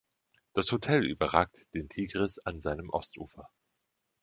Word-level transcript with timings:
Das 0.53 0.71
Hotel 0.71 1.05
überragt 1.05 1.67
den 1.75 1.87
Tigris 1.87 2.39
an 2.39 2.59
seinem 2.59 2.89
Ostufer. 2.89 3.51